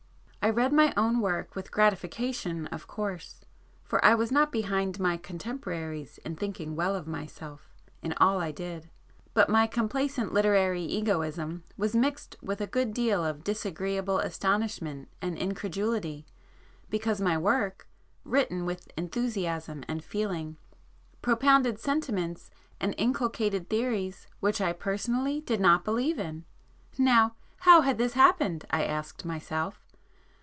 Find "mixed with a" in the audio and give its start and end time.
11.95-12.65